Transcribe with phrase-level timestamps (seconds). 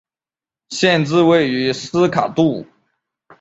[0.69, 2.65] 县治位于斯卡杜。